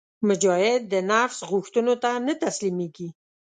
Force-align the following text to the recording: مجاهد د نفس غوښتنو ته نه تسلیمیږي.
مجاهد 0.27 0.81
د 0.93 0.95
نفس 1.11 1.39
غوښتنو 1.49 1.93
ته 2.03 2.11
نه 2.25 2.33
تسلیمیږي. 2.43 3.09